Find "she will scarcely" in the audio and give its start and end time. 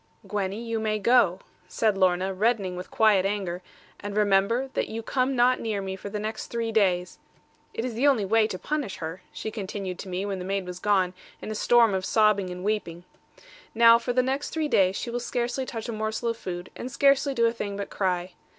14.95-15.67